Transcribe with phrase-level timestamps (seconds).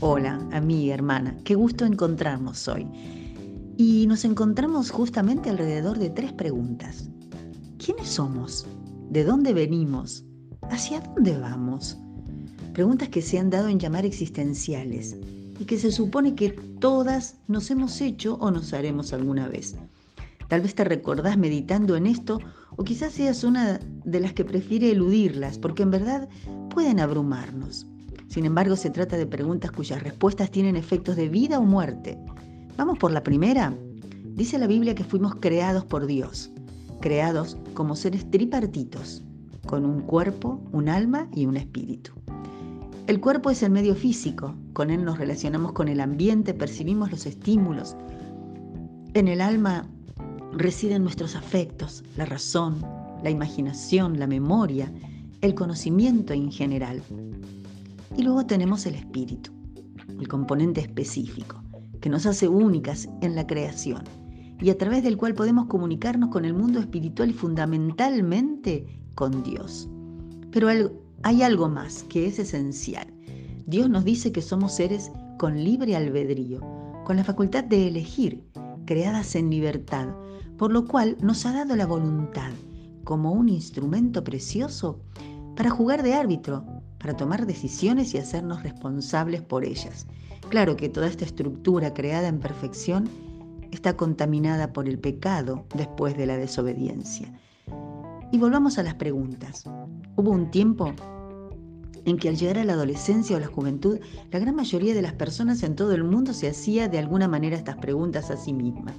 [0.00, 2.86] Hola, amiga, hermana, qué gusto encontrarnos hoy.
[3.78, 7.08] Y nos encontramos justamente alrededor de tres preguntas.
[7.82, 8.66] ¿Quiénes somos?
[9.08, 10.22] ¿De dónde venimos?
[10.70, 11.96] ¿Hacia dónde vamos?
[12.74, 15.16] Preguntas que se han dado en llamar existenciales
[15.58, 19.76] y que se supone que todas nos hemos hecho o nos haremos alguna vez.
[20.48, 22.38] Tal vez te recordás meditando en esto
[22.76, 26.28] o quizás seas una de las que prefiere eludirlas porque en verdad
[26.68, 27.86] pueden abrumarnos.
[28.28, 32.18] Sin embargo, se trata de preguntas cuyas respuestas tienen efectos de vida o muerte.
[32.76, 33.74] Vamos por la primera.
[34.34, 36.50] Dice la Biblia que fuimos creados por Dios,
[37.00, 39.22] creados como seres tripartitos,
[39.66, 42.12] con un cuerpo, un alma y un espíritu.
[43.06, 47.24] El cuerpo es el medio físico, con él nos relacionamos con el ambiente, percibimos los
[47.24, 47.96] estímulos.
[49.14, 49.86] En el alma
[50.52, 52.84] residen nuestros afectos, la razón,
[53.22, 54.92] la imaginación, la memoria,
[55.40, 57.02] el conocimiento en general.
[58.16, 59.52] Y luego tenemos el espíritu,
[60.18, 61.62] el componente específico,
[62.00, 64.04] que nos hace únicas en la creación
[64.60, 69.88] y a través del cual podemos comunicarnos con el mundo espiritual y fundamentalmente con Dios.
[70.50, 70.68] Pero
[71.22, 73.06] hay algo más que es esencial.
[73.66, 76.60] Dios nos dice que somos seres con libre albedrío,
[77.04, 78.44] con la facultad de elegir,
[78.86, 80.08] creadas en libertad,
[80.56, 82.52] por lo cual nos ha dado la voluntad
[83.04, 85.00] como un instrumento precioso
[85.54, 86.64] para jugar de árbitro,
[87.06, 90.08] para tomar decisiones y hacernos responsables por ellas.
[90.48, 93.08] Claro que toda esta estructura creada en perfección
[93.70, 97.32] está contaminada por el pecado después de la desobediencia.
[98.32, 99.62] Y volvamos a las preguntas.
[100.16, 100.94] Hubo un tiempo
[102.06, 104.00] en que al llegar a la adolescencia o la juventud,
[104.32, 107.54] la gran mayoría de las personas en todo el mundo se hacía de alguna manera
[107.54, 108.92] estas preguntas a sí misma.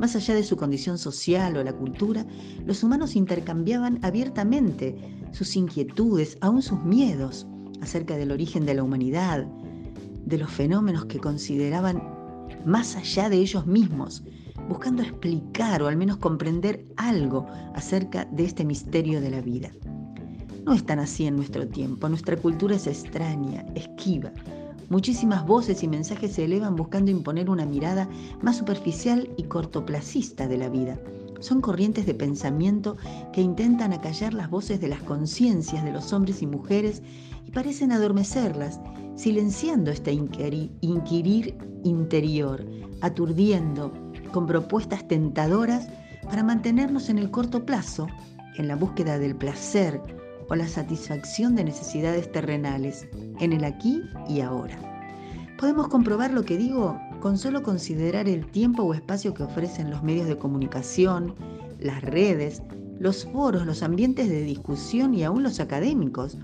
[0.00, 2.24] Más allá de su condición social o la cultura,
[2.64, 4.96] los humanos intercambiaban abiertamente
[5.32, 7.46] sus inquietudes, aún sus miedos
[7.82, 9.44] acerca del origen de la humanidad,
[10.24, 12.02] de los fenómenos que consideraban
[12.64, 14.24] más allá de ellos mismos,
[14.70, 19.70] buscando explicar o al menos comprender algo acerca de este misterio de la vida.
[20.64, 24.32] No es tan así en nuestro tiempo, nuestra cultura es extraña, esquiva,
[24.90, 28.08] Muchísimas voces y mensajes se elevan buscando imponer una mirada
[28.42, 30.98] más superficial y cortoplacista de la vida.
[31.38, 32.96] Son corrientes de pensamiento
[33.32, 37.04] que intentan acallar las voces de las conciencias de los hombres y mujeres
[37.46, 38.80] y parecen adormecerlas,
[39.14, 42.66] silenciando este inquirir, interior,
[43.00, 43.92] aturdiendo
[44.32, 45.86] con propuestas tentadoras
[46.24, 48.08] para mantenernos en el corto plazo,
[48.56, 50.02] en la búsqueda del placer,
[50.50, 54.76] o la satisfacción de necesidades terrenales en el aquí y ahora.
[55.58, 60.02] Podemos comprobar lo que digo con solo considerar el tiempo o espacio que ofrecen los
[60.02, 61.34] medios de comunicación,
[61.78, 62.62] las redes,
[62.98, 66.36] los foros, los ambientes de discusión y aún los académicos,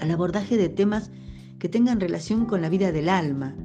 [0.00, 1.10] al abordaje de temas
[1.58, 3.56] que tengan relación con la vida del alma,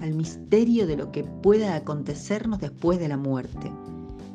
[0.00, 3.70] al misterio de lo que pueda acontecernos después de la muerte.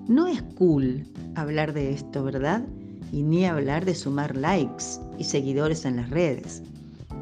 [0.07, 2.67] No es cool hablar de esto, ¿verdad?
[3.15, 4.83] Y ni hablar de sumar likes
[5.17, 6.63] y seguidores en las redes.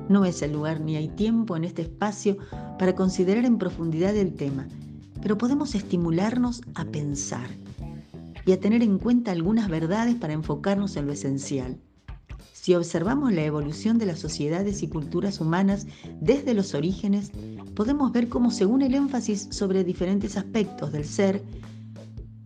[0.09, 2.35] No es el lugar ni hay tiempo en este espacio
[2.79, 4.67] para considerar en profundidad el tema,
[5.21, 7.47] pero podemos estimularnos a pensar
[8.43, 11.77] y a tener en cuenta algunas verdades para enfocarnos en lo esencial.
[12.53, 15.85] Si observamos la evolución de las sociedades y culturas humanas
[16.19, 17.31] desde los orígenes,
[17.75, 21.43] podemos ver cómo según el énfasis sobre diferentes aspectos del ser,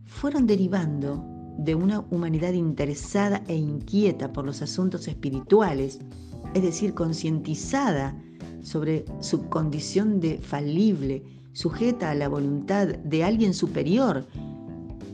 [0.06, 6.00] fueron derivando de una humanidad interesada e inquieta por los asuntos espirituales,
[6.54, 8.16] es decir, concientizada
[8.62, 11.24] sobre su condición de falible,
[11.54, 14.28] sujeta a la voluntad de alguien superior,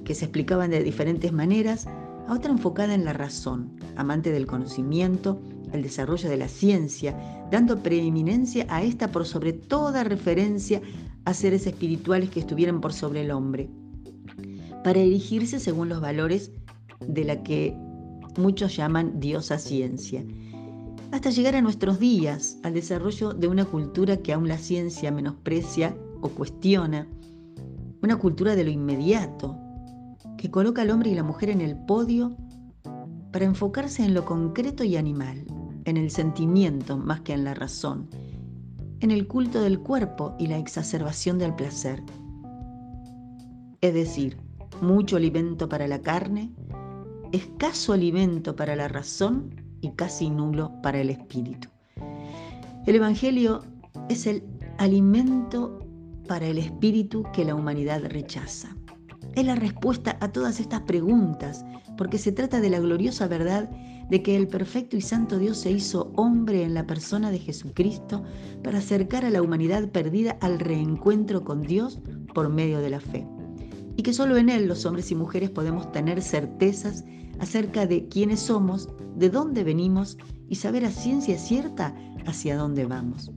[0.04, 1.88] que se explicaban de diferentes maneras,
[2.28, 7.18] a otra enfocada en la razón, amante del conocimiento, el desarrollo de la ciencia,
[7.52, 10.81] dando preeminencia a esta por sobre toda referencia
[11.25, 13.70] a seres espirituales que estuvieran por sobre el hombre
[14.84, 16.52] para erigirse según los valores
[17.08, 17.76] de la que
[18.38, 20.24] muchos llaman diosa ciencia,
[21.12, 25.96] hasta llegar a nuestros días, al desarrollo de una cultura que aún la ciencia menosprecia
[26.22, 27.07] o cuestiona,
[28.02, 29.57] una cultura de lo inmediato,
[30.38, 32.36] que coloca al hombre y la mujer en el podio
[33.31, 35.46] para enfocarse en lo concreto y animal,
[35.86, 38.10] en el sentimiento más que en la razón,
[39.00, 42.02] en el culto del cuerpo y la exacerbación del placer.
[43.81, 44.38] Es decir,
[44.81, 46.52] mucho alimento para la carne,
[47.31, 51.68] escaso alimento para la razón y casi nulo para el espíritu.
[52.86, 53.64] El Evangelio
[54.10, 54.44] es el
[54.78, 55.80] alimento
[56.28, 58.75] para el espíritu que la humanidad rechaza.
[59.36, 61.66] Es la respuesta a todas estas preguntas,
[61.98, 63.69] porque se trata de la gloriosa verdad
[64.10, 68.24] de que el perfecto y santo Dios se hizo hombre en la persona de Jesucristo
[68.64, 72.00] para acercar a la humanidad perdida al reencuentro con Dios
[72.34, 73.26] por medio de la fe.
[73.95, 77.04] Y que solo en Él los hombres y mujeres podemos tener certezas
[77.40, 80.18] acerca de quiénes somos, de dónde venimos
[80.50, 81.95] y saber a ciencia cierta
[82.25, 83.31] hacia dónde vamos.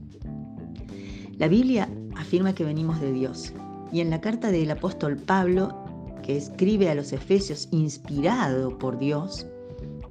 [1.37, 3.53] La Biblia afirma que venimos de Dios
[3.91, 5.83] y en la carta del apóstol Pablo,
[6.23, 9.45] que escribe a los Efesios inspirado por Dios,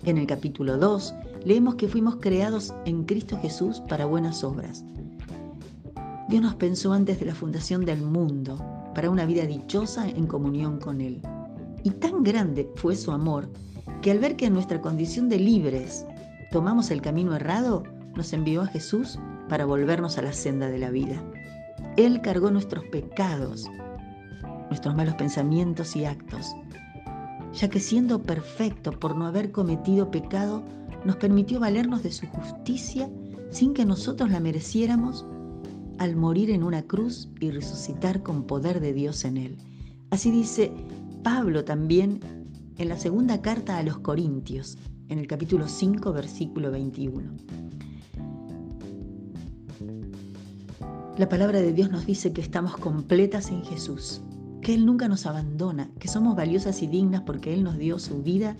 [0.04, 1.14] en el capítulo 2
[1.44, 4.84] leemos que fuimos creados en Cristo Jesús para buenas obras.
[6.28, 8.58] Dios nos pensó antes de la fundación del mundo
[8.96, 11.20] para una vida dichosa en comunión con Él.
[11.82, 13.50] Y tan grande fue su amor
[14.00, 16.06] que al ver que en nuestra condición de libres
[16.50, 17.82] tomamos el camino errado,
[18.14, 19.18] nos envió a Jesús
[19.50, 21.22] para volvernos a la senda de la vida.
[21.98, 23.66] Él cargó nuestros pecados,
[24.70, 26.56] nuestros malos pensamientos y actos,
[27.52, 30.62] ya que siendo perfecto por no haber cometido pecado,
[31.04, 33.10] nos permitió valernos de su justicia
[33.50, 35.26] sin que nosotros la mereciéramos
[35.98, 39.56] al morir en una cruz y resucitar con poder de Dios en él.
[40.10, 40.72] Así dice
[41.22, 42.20] Pablo también
[42.78, 44.78] en la segunda carta a los Corintios,
[45.08, 47.22] en el capítulo 5, versículo 21.
[51.18, 54.20] La palabra de Dios nos dice que estamos completas en Jesús,
[54.60, 58.22] que Él nunca nos abandona, que somos valiosas y dignas porque Él nos dio su
[58.22, 58.54] vida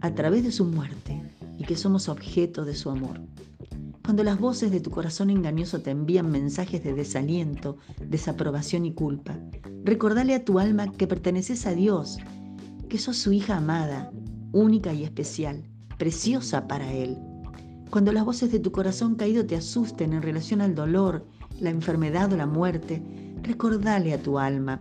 [0.00, 1.20] a través de su muerte
[1.58, 3.20] y que somos objeto de su amor.
[4.08, 9.38] Cuando las voces de tu corazón engañoso te envían mensajes de desaliento, desaprobación y culpa,
[9.84, 12.16] recordale a tu alma que perteneces a Dios,
[12.88, 14.10] que sos su hija amada,
[14.50, 15.62] única y especial,
[15.98, 17.18] preciosa para Él.
[17.90, 21.26] Cuando las voces de tu corazón caído te asusten en relación al dolor,
[21.60, 23.02] la enfermedad o la muerte,
[23.42, 24.78] recordale a tu alma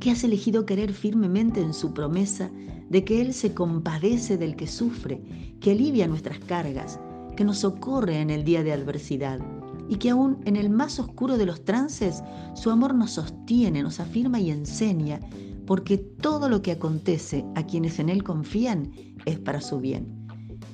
[0.00, 2.50] que has elegido querer firmemente en su promesa
[2.90, 5.22] de que Él se compadece del que sufre,
[5.60, 7.00] que alivia nuestras cargas,
[7.36, 9.40] que nos socorre en el día de adversidad
[9.88, 12.22] y que aún en el más oscuro de los trances
[12.54, 15.20] su amor nos sostiene, nos afirma y enseña,
[15.66, 18.92] porque todo lo que acontece a quienes en Él confían
[19.26, 20.22] es para su bien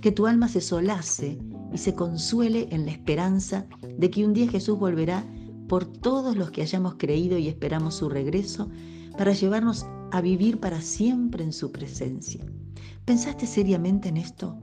[0.01, 1.39] que tu alma se solace
[1.73, 3.67] y se consuele en la esperanza
[3.99, 5.25] de que un día Jesús volverá
[5.69, 8.71] por todos los que hayamos creído y esperamos su regreso
[9.17, 12.45] para llevarnos a vivir para siempre en su presencia.
[13.05, 14.57] ¿Pensaste seriamente en esto?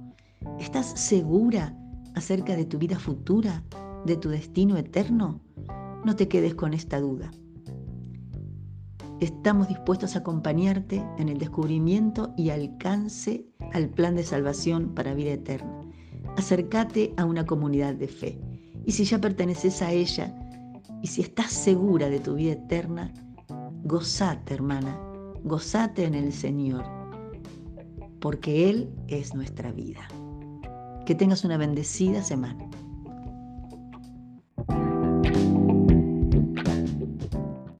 [0.59, 1.77] ¿Estás segura
[2.15, 3.63] acerca de tu vida futura,
[4.05, 5.41] de tu destino eterno?
[6.03, 7.31] No te quedes con esta duda.
[9.19, 15.31] Estamos dispuestos a acompañarte en el descubrimiento y alcance al plan de salvación para vida
[15.31, 15.81] eterna.
[16.37, 18.39] Acércate a una comunidad de fe.
[18.85, 20.35] Y si ya perteneces a ella,
[21.01, 23.13] y si estás segura de tu vida eterna,
[23.83, 24.99] gozate, hermana,
[25.43, 26.83] gozate en el Señor,
[28.19, 30.07] porque Él es nuestra vida.
[31.05, 32.57] Que tengas una bendecida semana.